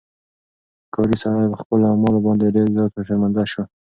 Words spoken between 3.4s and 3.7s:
شو.